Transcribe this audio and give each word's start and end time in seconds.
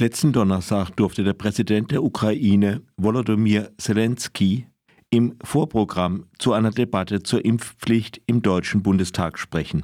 Letzten 0.00 0.32
Donnerstag 0.32 0.90
durfte 0.90 1.24
der 1.24 1.32
Präsident 1.32 1.90
der 1.90 2.04
Ukraine, 2.04 2.82
Volodymyr 2.98 3.72
Zelensky, 3.78 4.68
im 5.10 5.34
Vorprogramm 5.42 6.26
zu 6.38 6.52
einer 6.52 6.70
Debatte 6.70 7.24
zur 7.24 7.44
Impfpflicht 7.44 8.22
im 8.26 8.40
Deutschen 8.40 8.84
Bundestag 8.84 9.40
sprechen. 9.40 9.82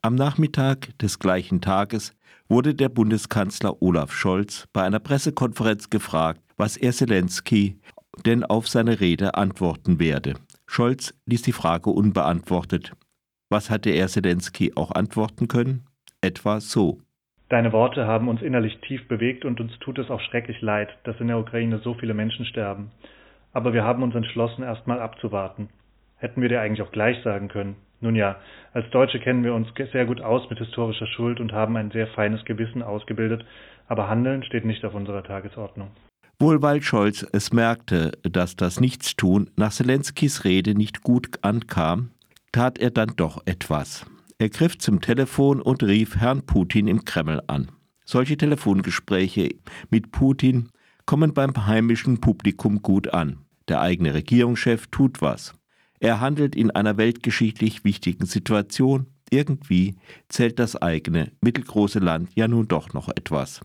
Am 0.00 0.14
Nachmittag 0.14 0.98
des 0.98 1.18
gleichen 1.18 1.60
Tages 1.60 2.14
wurde 2.48 2.74
der 2.74 2.88
Bundeskanzler 2.88 3.82
Olaf 3.82 4.14
Scholz 4.14 4.66
bei 4.72 4.82
einer 4.82 4.98
Pressekonferenz 4.98 5.90
gefragt, 5.90 6.40
was 6.56 6.78
er 6.78 6.94
Zelensky 6.94 7.78
denn 8.24 8.44
auf 8.44 8.66
seine 8.66 8.98
Rede 8.98 9.34
antworten 9.34 9.98
werde. 9.98 10.36
Scholz 10.66 11.12
ließ 11.26 11.42
die 11.42 11.52
Frage 11.52 11.90
unbeantwortet. 11.90 12.92
Was 13.50 13.68
hatte 13.68 13.90
er 13.90 14.08
Zelensky 14.08 14.72
auch 14.74 14.92
antworten 14.92 15.48
können? 15.48 15.84
Etwa 16.22 16.62
so. 16.62 17.02
Deine 17.50 17.72
Worte 17.72 18.06
haben 18.06 18.28
uns 18.28 18.42
innerlich 18.42 18.78
tief 18.78 19.08
bewegt 19.08 19.44
und 19.44 19.60
uns 19.60 19.76
tut 19.80 19.98
es 19.98 20.08
auch 20.08 20.20
schrecklich 20.20 20.60
leid, 20.60 20.88
dass 21.02 21.18
in 21.18 21.26
der 21.26 21.38
Ukraine 21.38 21.80
so 21.80 21.94
viele 21.94 22.14
Menschen 22.14 22.46
sterben. 22.46 22.92
Aber 23.52 23.72
wir 23.72 23.82
haben 23.82 24.04
uns 24.04 24.14
entschlossen, 24.14 24.62
erst 24.62 24.86
mal 24.86 25.00
abzuwarten. 25.00 25.68
Hätten 26.16 26.42
wir 26.42 26.48
dir 26.48 26.60
eigentlich 26.60 26.82
auch 26.86 26.92
gleich 26.92 27.20
sagen 27.24 27.48
können. 27.48 27.74
Nun 28.00 28.14
ja, 28.14 28.36
als 28.72 28.88
Deutsche 28.90 29.18
kennen 29.18 29.42
wir 29.42 29.52
uns 29.52 29.66
sehr 29.92 30.06
gut 30.06 30.20
aus 30.20 30.48
mit 30.48 30.60
historischer 30.60 31.08
Schuld 31.08 31.40
und 31.40 31.52
haben 31.52 31.76
ein 31.76 31.90
sehr 31.90 32.06
feines 32.06 32.44
Gewissen 32.44 32.84
ausgebildet, 32.84 33.44
aber 33.88 34.08
Handeln 34.08 34.44
steht 34.44 34.64
nicht 34.64 34.84
auf 34.84 34.94
unserer 34.94 35.24
Tagesordnung. 35.24 35.88
Wohl 36.38 36.62
weil 36.62 36.80
Scholz 36.80 37.26
es 37.32 37.52
merkte, 37.52 38.12
dass 38.22 38.54
das 38.54 38.78
Nichtstun 38.78 39.50
nach 39.56 39.72
Zelenskys 39.72 40.44
Rede 40.44 40.76
nicht 40.76 41.02
gut 41.02 41.40
ankam, 41.42 42.10
tat 42.52 42.78
er 42.78 42.90
dann 42.90 43.14
doch 43.16 43.42
etwas. 43.44 44.06
Er 44.40 44.48
griff 44.48 44.78
zum 44.78 45.02
Telefon 45.02 45.60
und 45.60 45.82
rief 45.82 46.16
Herrn 46.16 46.46
Putin 46.46 46.88
im 46.88 47.04
Kreml 47.04 47.42
an. 47.46 47.70
Solche 48.06 48.38
Telefongespräche 48.38 49.50
mit 49.90 50.12
Putin 50.12 50.70
kommen 51.04 51.34
beim 51.34 51.66
heimischen 51.66 52.22
Publikum 52.22 52.80
gut 52.80 53.12
an. 53.12 53.44
Der 53.68 53.82
eigene 53.82 54.14
Regierungschef 54.14 54.86
tut 54.86 55.20
was. 55.20 55.52
Er 55.98 56.20
handelt 56.20 56.56
in 56.56 56.70
einer 56.70 56.96
weltgeschichtlich 56.96 57.84
wichtigen 57.84 58.24
Situation. 58.24 59.08
Irgendwie 59.28 59.96
zählt 60.30 60.58
das 60.58 60.74
eigene, 60.74 61.32
mittelgroße 61.42 61.98
Land 61.98 62.30
ja 62.34 62.48
nun 62.48 62.66
doch 62.66 62.94
noch 62.94 63.10
etwas. 63.10 63.60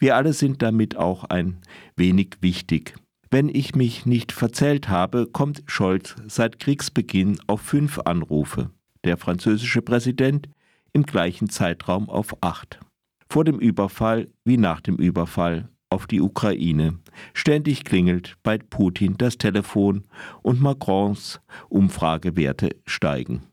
Wir 0.00 0.16
alle 0.16 0.32
sind 0.32 0.60
damit 0.60 0.96
auch 0.96 1.22
ein 1.22 1.58
wenig 1.94 2.38
wichtig. 2.40 2.96
Wenn 3.30 3.48
ich 3.48 3.76
mich 3.76 4.06
nicht 4.06 4.32
verzählt 4.32 4.88
habe, 4.88 5.28
kommt 5.28 5.62
Scholz 5.66 6.16
seit 6.26 6.58
Kriegsbeginn 6.58 7.38
auf 7.46 7.60
fünf 7.60 8.00
Anrufe. 8.00 8.72
Der 9.06 9.16
französische 9.16 9.82
Präsident 9.82 10.48
im 10.92 11.04
gleichen 11.04 11.48
Zeitraum 11.48 12.10
auf 12.10 12.42
acht. 12.42 12.80
Vor 13.28 13.44
dem 13.44 13.60
Überfall 13.60 14.26
wie 14.44 14.56
nach 14.56 14.80
dem 14.80 14.96
Überfall 14.96 15.68
auf 15.90 16.08
die 16.08 16.20
Ukraine. 16.20 16.98
Ständig 17.32 17.84
klingelt 17.84 18.36
bei 18.42 18.58
Putin 18.58 19.14
das 19.16 19.38
Telefon 19.38 20.02
und 20.42 20.60
Macrons 20.60 21.40
Umfragewerte 21.68 22.70
steigen. 22.84 23.44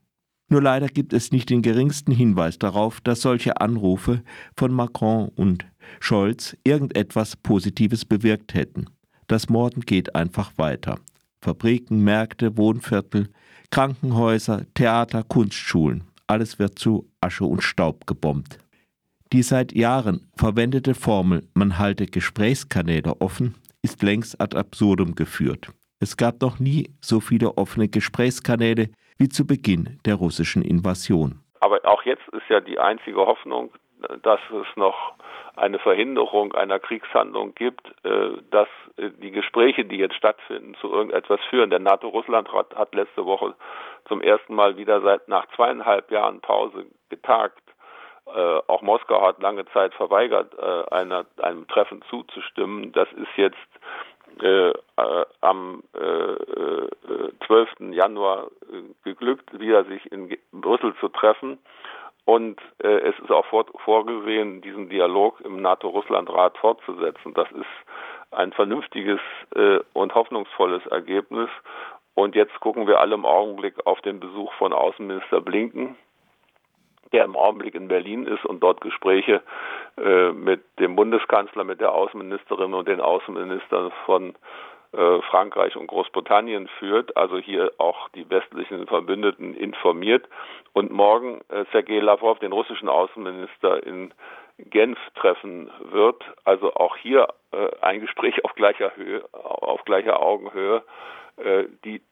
Nur 0.48 0.60
leider 0.60 0.88
gibt 0.88 1.12
es 1.12 1.30
nicht 1.30 1.50
den 1.50 1.62
geringsten 1.62 2.10
Hinweis 2.10 2.58
darauf, 2.58 3.00
dass 3.00 3.20
solche 3.20 3.60
Anrufe 3.60 4.24
von 4.56 4.72
Macron 4.72 5.28
und 5.36 5.64
Scholz 6.00 6.56
irgendetwas 6.64 7.36
Positives 7.36 8.04
bewirkt 8.04 8.54
hätten. 8.54 8.86
Das 9.28 9.48
Morden 9.48 9.82
geht 9.82 10.16
einfach 10.16 10.50
weiter. 10.56 10.98
Fabriken, 11.40 12.02
Märkte, 12.02 12.56
Wohnviertel, 12.56 13.28
Krankenhäuser, 13.70 14.62
Theater, 14.74 15.22
Kunstschulen, 15.22 16.04
alles 16.26 16.58
wird 16.58 16.78
zu 16.78 17.08
Asche 17.20 17.44
und 17.44 17.62
Staub 17.62 18.06
gebombt. 18.06 18.58
Die 19.32 19.42
seit 19.42 19.72
Jahren 19.72 20.30
verwendete 20.36 20.94
Formel, 20.94 21.42
man 21.54 21.78
halte 21.78 22.06
Gesprächskanäle 22.06 23.20
offen, 23.20 23.54
ist 23.82 24.02
längst 24.02 24.40
ad 24.40 24.56
absurdum 24.56 25.14
geführt. 25.14 25.72
Es 26.00 26.16
gab 26.16 26.40
noch 26.40 26.58
nie 26.58 26.90
so 27.00 27.20
viele 27.20 27.56
offene 27.56 27.88
Gesprächskanäle 27.88 28.90
wie 29.18 29.28
zu 29.28 29.46
Beginn 29.46 29.98
der 30.04 30.16
russischen 30.16 30.62
Invasion. 30.62 31.40
Aber 31.60 31.80
auch 31.84 32.02
jetzt 32.04 32.28
ist 32.32 32.48
ja 32.48 32.60
die 32.60 32.78
einzige 32.78 33.18
Hoffnung, 33.18 33.70
dass 34.22 34.40
es 34.50 34.76
noch 34.76 35.14
eine 35.56 35.78
Verhinderung 35.78 36.52
einer 36.54 36.78
Kriegshandlung 36.78 37.54
gibt, 37.54 37.86
äh, 38.04 38.38
dass 38.50 38.68
äh, 38.96 39.10
die 39.10 39.30
Gespräche, 39.30 39.84
die 39.84 39.96
jetzt 39.96 40.16
stattfinden, 40.16 40.74
zu 40.80 40.92
irgendetwas 40.92 41.40
führen. 41.50 41.70
Der 41.70 41.78
NATO-Russland-Rat 41.78 42.74
hat 42.74 42.94
letzte 42.94 43.24
Woche 43.24 43.54
zum 44.08 44.20
ersten 44.20 44.54
Mal 44.54 44.76
wieder 44.76 45.00
seit 45.00 45.28
nach 45.28 45.46
zweieinhalb 45.54 46.10
Jahren 46.10 46.40
Pause 46.40 46.86
getagt. 47.08 47.62
Äh, 48.26 48.60
auch 48.66 48.82
Moskau 48.82 49.26
hat 49.26 49.40
lange 49.42 49.66
Zeit 49.66 49.94
verweigert, 49.94 50.58
einer, 50.90 51.26
einem 51.42 51.66
Treffen 51.68 52.02
zuzustimmen. 52.08 52.92
Das 52.92 53.08
ist 53.12 53.36
jetzt 53.36 53.56
äh, 54.42 54.72
am 55.40 55.82
äh, 55.94 57.46
12. 57.46 57.92
Januar 57.92 58.48
geglückt, 59.04 59.58
wieder 59.58 59.84
sich 59.84 60.10
in 60.10 60.36
Brüssel 60.52 60.94
zu 61.00 61.08
treffen. 61.08 61.58
Und 62.24 62.60
äh, 62.82 62.88
es 62.88 63.18
ist 63.18 63.30
auch 63.30 63.44
vor, 63.46 63.66
vorgesehen, 63.84 64.62
diesen 64.62 64.88
Dialog 64.88 65.40
im 65.42 65.60
NATO-Russland-Rat 65.60 66.56
fortzusetzen. 66.58 67.34
Das 67.34 67.50
ist 67.52 67.66
ein 68.30 68.52
vernünftiges 68.52 69.20
äh, 69.54 69.80
und 69.92 70.14
hoffnungsvolles 70.14 70.86
Ergebnis. 70.86 71.50
Und 72.14 72.34
jetzt 72.34 72.58
gucken 72.60 72.86
wir 72.86 73.00
alle 73.00 73.14
im 73.14 73.26
Augenblick 73.26 73.86
auf 73.86 74.00
den 74.02 74.20
Besuch 74.20 74.52
von 74.54 74.72
Außenminister 74.72 75.40
Blinken, 75.40 75.96
der 77.12 77.24
im 77.24 77.36
Augenblick 77.36 77.74
in 77.74 77.88
Berlin 77.88 78.26
ist 78.26 78.44
und 78.44 78.60
dort 78.60 78.80
Gespräche 78.80 79.42
äh, 79.98 80.32
mit 80.32 80.62
dem 80.78 80.96
Bundeskanzler, 80.96 81.64
mit 81.64 81.80
der 81.80 81.92
Außenministerin 81.92 82.72
und 82.72 82.88
den 82.88 83.00
Außenministern 83.00 83.92
von 84.06 84.34
Frankreich 85.22 85.76
und 85.76 85.86
Großbritannien 85.86 86.68
führt, 86.78 87.16
also 87.16 87.38
hier 87.38 87.72
auch 87.78 88.08
die 88.10 88.28
westlichen 88.30 88.86
Verbündeten 88.86 89.54
informiert 89.54 90.28
und 90.72 90.90
morgen 90.90 91.40
äh, 91.48 91.64
Sergei 91.72 92.00
Lavrov, 92.00 92.38
den 92.38 92.52
russischen 92.52 92.88
Außenminister, 92.88 93.84
in 93.86 94.12
Genf 94.58 94.98
treffen 95.14 95.70
wird. 95.90 96.22
Also 96.44 96.74
auch 96.74 96.96
hier 96.96 97.28
äh, 97.52 97.70
ein 97.80 98.00
Gespräch 98.00 98.44
auf 98.44 98.54
gleicher 98.54 98.94
Höhe, 98.96 99.24
auf 99.32 99.84
gleicher 99.84 100.20
Augenhöhe, 100.20 100.82
äh, 101.38 101.64
die 101.84 102.02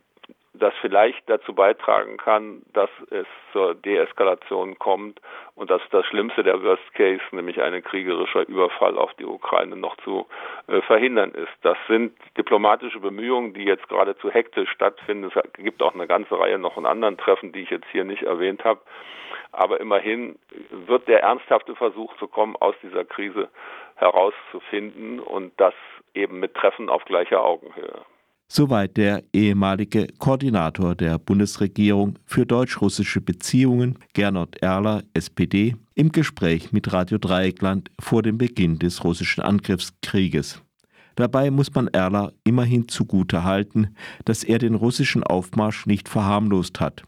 das 0.55 0.75
vielleicht 0.83 1.29
dazu 1.31 1.55
beitragen 1.55 2.19
kann, 2.19 2.63
dass 2.75 2.91
es 3.11 3.27
zur 3.53 3.75
Deeskalation 3.75 4.79
kommt 4.79 5.21
und 5.55 5.71
dass 5.71 5.81
das 5.91 6.05
Schlimmste 6.07 6.43
der 6.43 6.63
Worst 6.63 6.93
Case, 6.95 7.23
nämlich 7.31 7.61
ein 7.63 7.83
kriegerischer 7.83 8.47
Überfall 8.47 8.99
auf 8.99 9.15
die 9.15 9.25
Ukraine, 9.25 9.77
noch 9.77 9.97
zu 9.99 10.27
äh, 10.69 10.83
verhindern 10.83 11.33
ist. 11.33 11.53
Das 11.63 11.79
sind 11.89 12.13
diplomatische 12.37 13.01
Bemühungen, 13.01 13.55
die 13.55 13.65
jetzt 13.65 13.89
geradezu 13.89 14.31
hektisch 14.31 14.71
stattfinden. 14.71 15.31
Es 15.35 15.53
gibt 15.55 15.83
auch 15.83 15.95
eine 15.95 16.07
ganze 16.07 16.39
Reihe 16.39 16.59
noch 16.59 16.75
von 16.75 16.85
anderen 16.87 17.17
Treffen, 17.17 17.53
die 17.53 17.61
ich 17.61 17.71
jetzt 17.71 17.89
hier 17.91 18.05
nicht 18.05 18.23
erwähnt 18.23 18.63
habe. 18.65 18.81
Aber 19.53 19.81
immerhin 19.81 20.39
wird 20.71 21.09
der 21.09 21.23
ernsthafte 21.23 21.75
Versuch 21.77 22.15
zu 22.19 22.29
kommen, 22.29 22.57
aus 22.57 22.75
dieser 22.83 23.05
Krise 23.05 23.49
herauszufinden 23.97 25.21
und 25.21 25.53
das 25.59 25.75
eben 26.15 26.41
mit 26.41 26.55
Treffen 26.55 26.89
auf 26.89 27.05
gleicher 27.05 27.43
Augenhöhe. 27.45 28.05
Soweit 28.55 28.99
der 28.99 29.25
ehemalige 29.33 30.09
Koordinator 30.19 30.95
der 30.95 31.19
Bundesregierung 31.19 32.19
für 32.27 32.45
deutsch-russische 32.45 33.23
Beziehungen, 33.23 33.99
Gernot 34.13 34.57
Erler, 34.57 35.05
SPD, 35.15 35.75
im 35.95 36.13
Gespräch 36.13 36.71
mit 36.71 36.93
Radio 36.93 37.17
Dreieckland 37.17 37.91
vor 37.99 38.23
dem 38.23 38.37
Beginn 38.37 38.79
des 38.79 39.05
russischen 39.05 39.41
Angriffskrieges. 39.41 40.61
Dabei 41.15 41.51
muss 41.51 41.73
man 41.73 41.89
Erler 41.89 42.35
immerhin 42.45 42.89
zugute 42.89 43.43
halten, 43.43 43.95
dass 44.27 44.45
er 44.45 44.59
den 44.59 44.75
russischen 44.75 45.25
Aufmarsch 45.25 45.87
nicht 45.87 46.11
verharmlost 46.11 46.79
hat. 46.79 47.05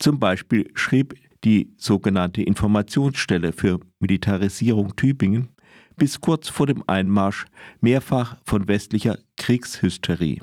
Zum 0.00 0.18
Beispiel 0.18 0.68
schrieb 0.74 1.14
die 1.44 1.72
sogenannte 1.76 2.42
Informationsstelle 2.42 3.52
für 3.52 3.78
Militarisierung 4.00 4.96
Tübingen 4.96 5.50
bis 5.96 6.20
kurz 6.20 6.48
vor 6.48 6.66
dem 6.66 6.82
Einmarsch 6.88 7.44
mehrfach 7.80 8.38
von 8.44 8.66
westlicher 8.66 9.18
Kriegshysterie. 9.36 10.40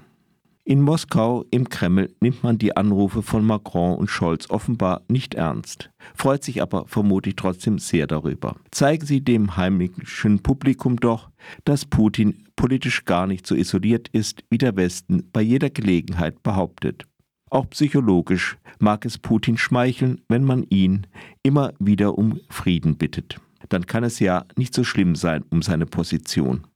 In 0.63 0.81
Moskau 0.81 1.43
im 1.49 1.69
Kreml 1.69 2.13
nimmt 2.19 2.43
man 2.43 2.59
die 2.59 2.77
Anrufe 2.77 3.23
von 3.23 3.43
Macron 3.43 3.97
und 3.97 4.11
Scholz 4.11 4.47
offenbar 4.51 5.01
nicht 5.07 5.33
ernst, 5.33 5.89
freut 6.13 6.43
sich 6.43 6.61
aber 6.61 6.85
vermutlich 6.85 7.35
trotzdem 7.35 7.79
sehr 7.79 8.05
darüber. 8.05 8.55
Zeigen 8.69 9.05
sie 9.05 9.21
dem 9.21 9.57
heimischen 9.57 10.43
Publikum 10.43 10.97
doch, 10.97 11.31
dass 11.65 11.85
Putin 11.85 12.45
politisch 12.55 13.05
gar 13.05 13.25
nicht 13.25 13.47
so 13.47 13.55
isoliert 13.55 14.07
ist, 14.09 14.43
wie 14.51 14.59
der 14.59 14.75
Westen 14.75 15.27
bei 15.33 15.41
jeder 15.41 15.71
Gelegenheit 15.71 16.43
behauptet. 16.43 17.07
Auch 17.49 17.67
psychologisch 17.71 18.57
mag 18.77 19.03
es 19.03 19.17
Putin 19.17 19.57
schmeicheln, 19.57 20.21
wenn 20.29 20.43
man 20.43 20.63
ihn 20.69 21.07
immer 21.41 21.73
wieder 21.79 22.19
um 22.19 22.39
Frieden 22.49 22.97
bittet. 22.97 23.41
Dann 23.69 23.87
kann 23.87 24.03
es 24.03 24.19
ja 24.19 24.45
nicht 24.55 24.75
so 24.75 24.83
schlimm 24.83 25.15
sein 25.15 25.43
um 25.49 25.63
seine 25.63 25.87
Position. 25.87 26.67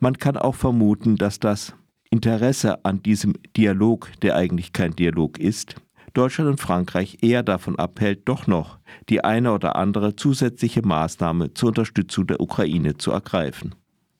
Man 0.00 0.18
kann 0.18 0.36
auch 0.36 0.56
vermuten, 0.56 1.16
dass 1.16 1.38
das 1.38 1.74
Interesse 2.10 2.84
an 2.84 3.02
diesem 3.02 3.34
Dialog, 3.56 4.10
der 4.22 4.36
eigentlich 4.36 4.72
kein 4.72 4.96
Dialog 4.96 5.38
ist, 5.38 5.76
Deutschland 6.14 6.50
und 6.50 6.60
Frankreich 6.60 7.18
eher 7.20 7.42
davon 7.42 7.78
abhält, 7.78 8.28
doch 8.28 8.46
noch 8.46 8.78
die 9.08 9.22
eine 9.22 9.52
oder 9.52 9.76
andere 9.76 10.16
zusätzliche 10.16 10.82
Maßnahme 10.84 11.54
zur 11.54 11.68
Unterstützung 11.68 12.26
der 12.26 12.40
Ukraine 12.40 12.96
zu 12.96 13.12
ergreifen. 13.12 13.74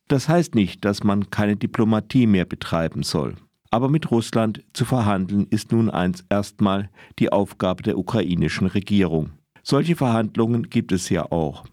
Das 0.06 0.28
heißt 0.28 0.54
nicht, 0.54 0.84
dass 0.84 1.02
man 1.02 1.30
keine 1.30 1.56
Diplomatie 1.56 2.26
mehr 2.26 2.44
betreiben 2.44 3.02
soll. 3.02 3.34
Aber 3.70 3.88
mit 3.88 4.10
Russland 4.10 4.64
zu 4.72 4.84
verhandeln 4.84 5.46
ist 5.50 5.72
nun 5.72 5.90
eins 5.90 6.24
erstmal 6.30 6.88
die 7.18 7.30
Aufgabe 7.30 7.82
der 7.82 7.98
ukrainischen 7.98 8.66
Regierung. 8.66 9.30
Solche 9.62 9.96
Verhandlungen 9.96 10.70
gibt 10.70 10.92
es 10.92 11.10
ja 11.10 11.30
auch. 11.30 11.64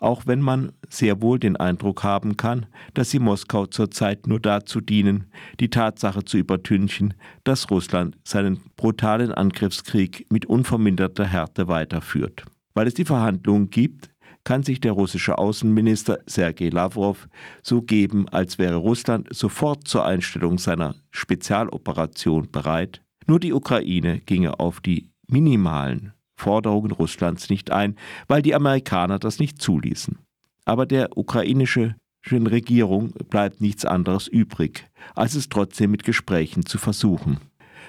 Auch 0.00 0.26
wenn 0.26 0.40
man 0.40 0.72
sehr 0.88 1.22
wohl 1.22 1.38
den 1.38 1.56
Eindruck 1.56 2.04
haben 2.04 2.36
kann, 2.36 2.66
dass 2.94 3.10
sie 3.10 3.18
Moskau 3.18 3.66
zurzeit 3.66 4.26
nur 4.26 4.40
dazu 4.40 4.80
dienen, 4.80 5.26
die 5.60 5.70
Tatsache 5.70 6.24
zu 6.24 6.38
übertünchen, 6.38 7.14
dass 7.44 7.70
Russland 7.70 8.16
seinen 8.24 8.60
brutalen 8.76 9.32
Angriffskrieg 9.32 10.26
mit 10.30 10.46
unverminderter 10.46 11.24
Härte 11.24 11.68
weiterführt. 11.68 12.44
Weil 12.74 12.86
es 12.86 12.94
die 12.94 13.04
Verhandlungen 13.04 13.70
gibt, 13.70 14.10
kann 14.44 14.62
sich 14.62 14.80
der 14.80 14.92
russische 14.92 15.38
Außenminister 15.38 16.20
Sergei 16.26 16.68
Lavrov 16.68 17.28
so 17.62 17.82
geben, 17.82 18.28
als 18.28 18.58
wäre 18.58 18.76
Russland 18.76 19.28
sofort 19.34 19.88
zur 19.88 20.06
Einstellung 20.06 20.58
seiner 20.58 20.94
Spezialoperation 21.10 22.50
bereit. 22.52 23.02
Nur 23.26 23.40
die 23.40 23.52
Ukraine 23.52 24.20
ginge 24.20 24.60
auf 24.60 24.80
die 24.80 25.10
minimalen 25.26 26.12
Forderungen 26.36 26.92
Russlands 26.92 27.50
nicht 27.50 27.70
ein, 27.70 27.96
weil 28.28 28.42
die 28.42 28.54
Amerikaner 28.54 29.18
das 29.18 29.38
nicht 29.38 29.60
zuließen. 29.60 30.18
Aber 30.64 30.86
der 30.86 31.16
ukrainischen 31.16 31.96
Regierung 32.30 33.12
bleibt 33.30 33.60
nichts 33.60 33.84
anderes 33.84 34.26
übrig, 34.26 34.88
als 35.14 35.34
es 35.34 35.48
trotzdem 35.48 35.90
mit 35.92 36.04
Gesprächen 36.04 36.66
zu 36.66 36.78
versuchen. 36.78 37.38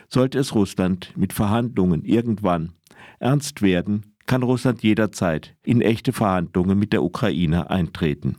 Sollte 0.09 0.39
es 0.39 0.55
Russland 0.55 1.11
mit 1.15 1.33
Verhandlungen 1.33 2.05
irgendwann 2.05 2.73
ernst 3.19 3.61
werden, 3.61 4.13
kann 4.25 4.43
Russland 4.43 4.83
jederzeit 4.83 5.55
in 5.63 5.81
echte 5.81 6.13
Verhandlungen 6.13 6.77
mit 6.77 6.93
der 6.93 7.03
Ukraine 7.03 7.69
eintreten. 7.69 8.35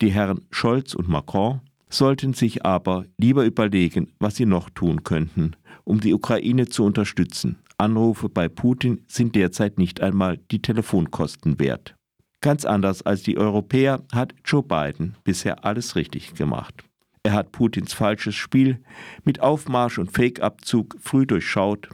Die 0.00 0.10
Herren 0.10 0.42
Scholz 0.50 0.94
und 0.94 1.08
Macron 1.08 1.60
sollten 1.88 2.34
sich 2.34 2.64
aber 2.64 3.04
lieber 3.18 3.44
überlegen, 3.44 4.12
was 4.18 4.36
sie 4.36 4.46
noch 4.46 4.70
tun 4.70 5.02
könnten, 5.04 5.56
um 5.84 6.00
die 6.00 6.14
Ukraine 6.14 6.66
zu 6.66 6.84
unterstützen. 6.84 7.58
Anrufe 7.80 8.28
bei 8.28 8.48
Putin 8.48 9.04
sind 9.08 9.34
derzeit 9.34 9.78
nicht 9.78 10.00
einmal 10.00 10.38
die 10.50 10.62
Telefonkosten 10.62 11.58
wert. 11.58 11.94
Ganz 12.40 12.64
anders 12.64 13.02
als 13.02 13.22
die 13.22 13.36
Europäer 13.36 14.02
hat 14.12 14.34
Joe 14.44 14.62
Biden 14.62 15.16
bisher 15.24 15.64
alles 15.64 15.96
richtig 15.96 16.34
gemacht. 16.34 16.84
Er 17.22 17.32
hat 17.32 17.52
Putins 17.52 17.92
falsches 17.92 18.34
Spiel 18.34 18.82
mit 19.24 19.40
Aufmarsch 19.40 19.98
und 19.98 20.12
Fake-Abzug 20.12 20.96
früh 21.00 21.26
durchschaut 21.26 21.88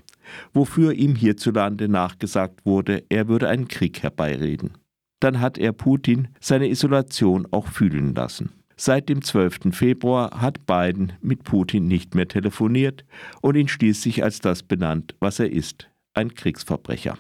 wofür 0.53 0.93
ihm 0.93 1.15
hierzulande 1.15 1.89
nachgesagt 1.89 2.65
wurde, 2.65 3.05
er 3.09 3.29
würde 3.29 3.49
einen 3.49 3.69
Krieg 3.69 4.03
herbeireden. 4.03 4.73
Dann 5.21 5.41
hat 5.41 5.59
er 5.59 5.73
Putin 5.73 6.29
seine 6.41 6.69
Isolation 6.69 7.47
auch 7.51 7.69
fühlen 7.69 8.15
lassen. 8.15 8.53
Seit 8.79 9.09
dem 9.09 9.23
12. 9.23 9.73
Februar 9.75 10.43
hat 10.43 10.67
Biden 10.67 11.15
mit 11.23 11.45
Putin 11.45 11.89
nicht 11.89 12.15
mehr 12.15 12.29
telefoniert 12.29 13.07
und 13.41 13.57
ihn 13.57 13.69
schließlich 13.69 14.23
als 14.23 14.41
das 14.41 14.63
benannt, 14.63 15.15
was 15.19 15.39
er 15.39 15.51
ist, 15.51 15.89
ein 16.13 16.35
Kriegsverbrecher. 16.35 17.19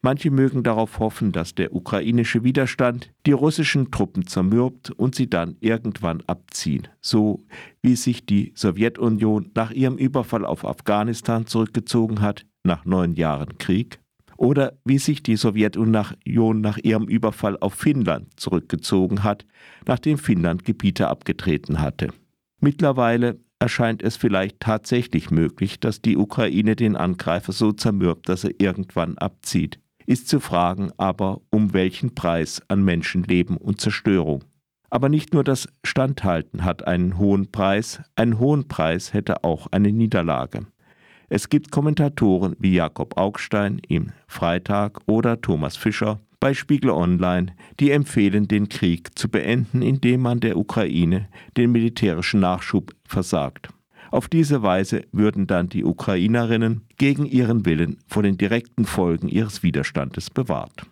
Manche 0.00 0.30
mögen 0.30 0.62
darauf 0.62 0.98
hoffen, 0.98 1.32
dass 1.32 1.54
der 1.54 1.74
ukrainische 1.74 2.42
Widerstand 2.42 3.12
die 3.26 3.32
russischen 3.32 3.90
Truppen 3.90 4.26
zermürbt 4.26 4.90
und 4.90 5.14
sie 5.14 5.30
dann 5.30 5.56
irgendwann 5.60 6.22
abziehen, 6.26 6.88
so 7.00 7.44
wie 7.82 7.96
sich 7.96 8.26
die 8.26 8.52
Sowjetunion 8.56 9.50
nach 9.54 9.70
ihrem 9.70 9.98
Überfall 9.98 10.44
auf 10.44 10.64
Afghanistan 10.64 11.46
zurückgezogen 11.46 12.20
hat, 12.20 12.44
nach 12.64 12.84
neun 12.84 13.14
Jahren 13.14 13.58
Krieg, 13.58 14.00
oder 14.38 14.78
wie 14.86 14.98
sich 14.98 15.22
die 15.22 15.36
Sowjetunion 15.36 16.62
nach 16.62 16.78
ihrem 16.78 17.06
Überfall 17.06 17.58
auf 17.58 17.74
Finnland 17.74 18.40
zurückgezogen 18.40 19.22
hat, 19.22 19.44
nachdem 19.86 20.16
Finnland 20.16 20.64
Gebiete 20.64 21.08
abgetreten 21.08 21.80
hatte. 21.80 22.08
Mittlerweile 22.60 23.38
erscheint 23.58 24.02
es 24.02 24.16
vielleicht 24.16 24.60
tatsächlich 24.60 25.30
möglich, 25.30 25.80
dass 25.80 26.00
die 26.00 26.16
Ukraine 26.16 26.76
den 26.76 26.96
Angreifer 26.96 27.52
so 27.52 27.72
zermürbt, 27.72 28.30
dass 28.30 28.44
er 28.44 28.52
irgendwann 28.58 29.18
abzieht 29.18 29.78
ist 30.08 30.26
zu 30.26 30.40
fragen 30.40 30.90
aber, 30.96 31.42
um 31.50 31.74
welchen 31.74 32.14
Preis 32.14 32.62
an 32.68 32.82
Menschenleben 32.82 33.58
und 33.58 33.78
Zerstörung. 33.78 34.42
Aber 34.88 35.10
nicht 35.10 35.34
nur 35.34 35.44
das 35.44 35.68
Standhalten 35.84 36.64
hat 36.64 36.86
einen 36.86 37.18
hohen 37.18 37.52
Preis, 37.52 38.00
einen 38.16 38.38
hohen 38.38 38.68
Preis 38.68 39.12
hätte 39.12 39.44
auch 39.44 39.66
eine 39.70 39.92
Niederlage. 39.92 40.66
Es 41.30 41.50
gibt 41.50 41.70
Kommentatoren 41.70 42.56
wie 42.58 42.74
Jakob 42.74 43.18
Augstein 43.18 43.80
im 43.86 44.12
Freitag 44.26 45.00
oder 45.06 45.40
Thomas 45.40 45.76
Fischer 45.76 46.20
bei 46.40 46.54
Spiegel 46.54 46.90
Online, 46.90 47.54
die 47.80 47.90
empfehlen, 47.90 48.48
den 48.48 48.68
Krieg 48.68 49.18
zu 49.18 49.28
beenden, 49.28 49.82
indem 49.82 50.22
man 50.22 50.40
der 50.40 50.56
Ukraine 50.56 51.28
den 51.56 51.72
militärischen 51.72 52.40
Nachschub 52.40 52.94
versagt. 53.04 53.68
Auf 54.10 54.28
diese 54.28 54.62
Weise 54.62 55.02
würden 55.12 55.46
dann 55.46 55.68
die 55.68 55.84
Ukrainerinnen 55.84 56.86
gegen 56.96 57.26
ihren 57.26 57.66
Willen 57.66 57.98
vor 58.06 58.22
den 58.22 58.38
direkten 58.38 58.86
Folgen 58.86 59.28
ihres 59.28 59.62
Widerstandes 59.62 60.30
bewahrt. 60.30 60.86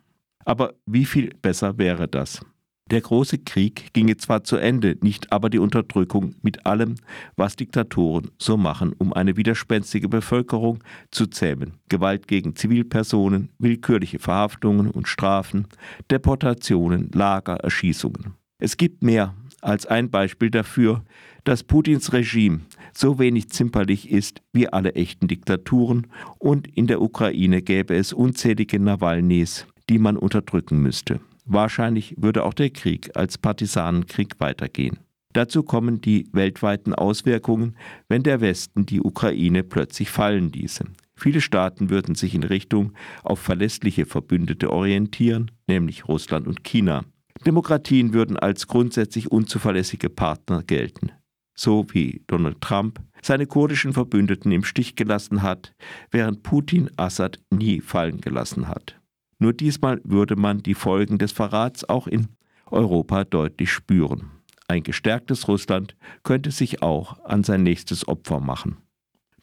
Aber 0.44 0.74
wie 0.84 1.06
viel 1.06 1.32
besser 1.40 1.78
wäre 1.78 2.08
das? 2.08 2.40
Der 2.88 3.00
große 3.00 3.38
Krieg 3.38 3.92
ginge 3.94 4.16
zwar 4.16 4.44
zu 4.44 4.56
Ende, 4.56 4.96
nicht 5.00 5.32
aber 5.32 5.50
die 5.50 5.58
Unterdrückung 5.58 6.36
mit 6.42 6.66
allem, 6.66 6.94
was 7.34 7.56
Diktatoren 7.56 8.30
so 8.38 8.56
machen, 8.56 8.92
um 8.96 9.12
eine 9.12 9.36
widerspenstige 9.36 10.08
Bevölkerung 10.08 10.78
zu 11.10 11.26
zähmen. 11.26 11.72
Gewalt 11.88 12.28
gegen 12.28 12.54
Zivilpersonen, 12.54 13.50
willkürliche 13.58 14.20
Verhaftungen 14.20 14.88
und 14.88 15.08
Strafen, 15.08 15.66
Deportationen, 16.12 17.10
Lager, 17.12 17.56
Erschießungen. 17.56 18.34
Es 18.58 18.76
gibt 18.76 19.02
mehr 19.02 19.34
als 19.62 19.86
ein 19.86 20.08
Beispiel 20.08 20.50
dafür, 20.50 21.02
dass 21.42 21.64
Putins 21.64 22.12
Regime 22.12 22.60
so 22.94 23.18
wenig 23.18 23.50
zimperlich 23.50 24.12
ist 24.12 24.42
wie 24.52 24.68
alle 24.68 24.94
echten 24.94 25.26
Diktaturen 25.26 26.06
und 26.38 26.68
in 26.68 26.86
der 26.86 27.02
Ukraine 27.02 27.62
gäbe 27.62 27.96
es 27.96 28.12
unzählige 28.12 28.78
Nawalnys, 28.78 29.66
die 29.88 29.98
man 29.98 30.16
unterdrücken 30.16 30.80
müsste. 30.80 31.18
Wahrscheinlich 31.46 32.14
würde 32.18 32.44
auch 32.44 32.54
der 32.54 32.70
Krieg 32.70 33.10
als 33.14 33.38
Partisanenkrieg 33.38 34.34
weitergehen. 34.38 34.98
Dazu 35.32 35.62
kommen 35.62 36.00
die 36.00 36.28
weltweiten 36.32 36.94
Auswirkungen, 36.94 37.76
wenn 38.08 38.22
der 38.22 38.40
Westen 38.40 38.86
die 38.86 39.00
Ukraine 39.00 39.62
plötzlich 39.62 40.10
fallen 40.10 40.50
ließe. 40.50 40.84
Viele 41.14 41.40
Staaten 41.40 41.88
würden 41.90 42.14
sich 42.14 42.34
in 42.34 42.42
Richtung 42.42 42.92
auf 43.22 43.38
verlässliche 43.38 44.06
Verbündete 44.06 44.70
orientieren, 44.70 45.50
nämlich 45.66 46.08
Russland 46.08 46.46
und 46.46 46.64
China. 46.64 47.04
Demokratien 47.46 48.12
würden 48.12 48.38
als 48.38 48.66
grundsätzlich 48.66 49.30
unzuverlässige 49.30 50.10
Partner 50.10 50.62
gelten 50.62 51.12
so 51.56 51.86
wie 51.90 52.22
Donald 52.26 52.60
Trump 52.60 53.00
seine 53.22 53.46
kurdischen 53.46 53.92
Verbündeten 53.92 54.52
im 54.52 54.62
Stich 54.62 54.94
gelassen 54.94 55.42
hat, 55.42 55.74
während 56.10 56.42
Putin 56.42 56.90
Assad 56.96 57.40
nie 57.50 57.80
fallen 57.80 58.20
gelassen 58.20 58.68
hat. 58.68 59.00
Nur 59.38 59.52
diesmal 59.52 60.00
würde 60.04 60.36
man 60.36 60.62
die 60.62 60.74
Folgen 60.74 61.18
des 61.18 61.32
Verrats 61.32 61.88
auch 61.88 62.06
in 62.06 62.28
Europa 62.66 63.24
deutlich 63.24 63.70
spüren. 63.70 64.30
Ein 64.68 64.82
gestärktes 64.82 65.46
Russland 65.46 65.96
könnte 66.24 66.50
sich 66.50 66.82
auch 66.82 67.24
an 67.24 67.44
sein 67.44 67.62
nächstes 67.62 68.08
Opfer 68.08 68.40
machen. 68.40 68.78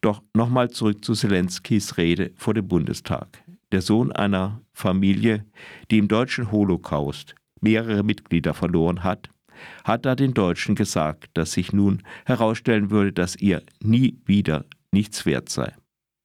Doch 0.02 0.22
nochmal 0.34 0.70
zurück 0.70 1.06
zu 1.06 1.14
Zelenskys 1.14 1.98
Rede 1.98 2.32
vor 2.36 2.54
dem 2.54 2.68
Bundestag. 2.68 3.42
Der 3.72 3.82
Sohn 3.82 4.12
einer 4.12 4.62
Familie, 4.74 5.46
die 5.90 5.98
im 5.98 6.08
deutschen 6.08 6.52
Holocaust 6.52 7.36
mehrere 7.62 8.04
Mitglieder 8.04 8.54
verloren 8.54 9.04
hat, 9.04 9.30
hat 9.84 10.06
er 10.06 10.16
den 10.16 10.34
Deutschen 10.34 10.76
gesagt, 10.76 11.30
dass 11.36 11.54
sich 11.54 11.72
nun 11.72 12.04
herausstellen 12.26 12.90
würde, 12.90 13.14
dass 13.14 13.36
ihr 13.36 13.64
nie 13.82 14.20
wieder 14.26 14.66
nichts 14.92 15.26
wert 15.26 15.50
sei. 15.50 15.74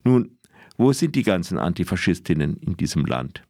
Nun, 0.02 0.38
wo 0.76 0.92
sind 0.92 1.14
die 1.14 1.22
ganzen 1.22 1.58
Antifaschistinnen 1.58 2.56
in 2.56 2.76
diesem 2.76 3.04
Land? 3.04 3.42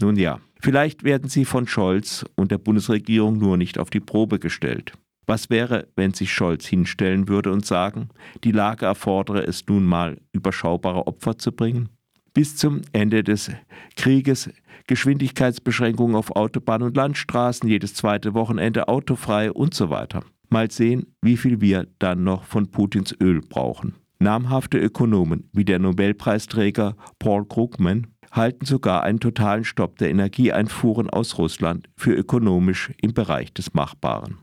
Nun 0.00 0.16
ja, 0.16 0.40
vielleicht 0.60 1.04
werden 1.04 1.28
sie 1.28 1.44
von 1.44 1.66
Scholz 1.66 2.24
und 2.34 2.50
der 2.50 2.58
Bundesregierung 2.58 3.38
nur 3.38 3.56
nicht 3.56 3.78
auf 3.78 3.90
die 3.90 4.00
Probe 4.00 4.38
gestellt. 4.38 4.92
Was 5.26 5.50
wäre, 5.50 5.88
wenn 5.96 6.14
sich 6.14 6.32
Scholz 6.32 6.66
hinstellen 6.66 7.28
würde 7.28 7.50
und 7.50 7.66
sagen, 7.66 8.10
die 8.44 8.52
Lage 8.52 8.86
erfordere 8.86 9.42
es 9.44 9.66
nun 9.66 9.84
mal, 9.84 10.18
überschaubare 10.32 11.06
Opfer 11.06 11.36
zu 11.36 11.50
bringen? 11.50 11.88
Bis 12.32 12.56
zum 12.56 12.82
Ende 12.92 13.24
des 13.24 13.50
Krieges 13.96 14.50
Geschwindigkeitsbeschränkungen 14.86 16.14
auf 16.14 16.36
Autobahn 16.36 16.82
und 16.82 16.96
Landstraßen, 16.96 17.68
jedes 17.68 17.94
zweite 17.94 18.34
Wochenende 18.34 18.86
autofrei 18.88 19.50
und 19.50 19.74
so 19.74 19.90
weiter. 19.90 20.22
Mal 20.48 20.70
sehen, 20.70 21.16
wie 21.22 21.36
viel 21.36 21.60
wir 21.60 21.88
dann 21.98 22.22
noch 22.22 22.44
von 22.44 22.70
Putins 22.70 23.16
Öl 23.20 23.40
brauchen. 23.40 23.94
Namhafte 24.18 24.78
Ökonomen 24.78 25.50
wie 25.52 25.64
der 25.64 25.78
Nobelpreisträger 25.78 26.96
Paul 27.18 27.46
Krugman 27.46 28.06
halten 28.32 28.64
sogar 28.64 29.02
einen 29.02 29.20
totalen 29.20 29.64
Stopp 29.64 29.98
der 29.98 30.10
Energieeinfuhren 30.10 31.10
aus 31.10 31.38
Russland 31.38 31.88
für 31.96 32.12
ökonomisch 32.12 32.92
im 33.00 33.12
Bereich 33.12 33.52
des 33.52 33.74
Machbaren. 33.74 34.38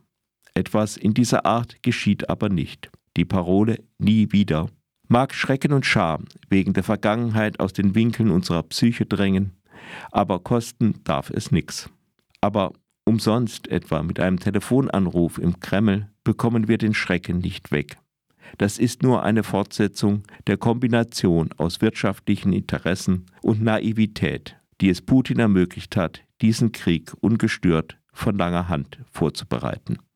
Etwas 0.54 0.98
in 0.98 1.14
dieser 1.14 1.46
Art 1.46 1.82
geschieht 1.82 2.30
aber 2.30 2.50
nicht. 2.50 2.92
Die 3.18 3.26
Parole 3.26 3.84
nie 3.98 4.32
wieder 4.32 4.70
mag 5.08 5.34
Schrecken 5.34 5.74
und 5.74 5.86
Scham 5.86 6.26
wegen 6.50 6.74
der 6.74 6.84
Vergangenheit 6.84 7.60
aus 7.60 7.74
den 7.74 7.96
Winkeln 7.96 8.30
unserer 8.30 8.64
Psyche 8.64 9.06
drängen, 9.06 9.54
aber 10.12 10.40
kosten 10.40 11.04
darf 11.04 11.30
es 11.30 11.52
nichts. 11.52 11.90
Aber 12.42 12.74
umsonst 13.06 13.68
etwa 13.68 14.04
mit 14.04 14.20
einem 14.20 14.40
Telefonanruf 14.40 15.38
im 15.38 15.60
Kreml, 15.60 16.10
bekommen 16.24 16.68
wir 16.68 16.78
den 16.78 16.94
Schrecken 16.94 17.40
nicht 17.40 17.72
weg. 17.72 17.98
Das 18.58 18.78
ist 18.78 19.04
nur 19.04 19.24
eine 19.24 19.44
Fortsetzung 19.44 20.24
der 20.48 20.58
Kombination 20.58 21.50
aus 21.58 21.82
wirtschaftlichen 21.82 22.54
Interessen 22.54 23.26
und 23.42 23.62
Naivität, 23.62 24.56
die 24.82 24.90
es 24.90 25.02
Putin 25.02 25.40
ermöglicht 25.40 25.96
hat, 25.96 26.22
diesen 26.42 26.72
Krieg 26.72 27.14
ungestört 27.22 27.98
von 28.12 28.38
langer 28.38 28.70
Hand 28.70 29.00
vorzubereiten. 29.12 29.98